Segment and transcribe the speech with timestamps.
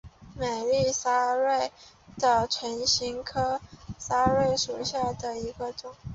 [0.35, 1.71] 美丽沙穗为
[2.49, 3.61] 唇形科
[3.99, 5.93] 沙穗属下的一个种。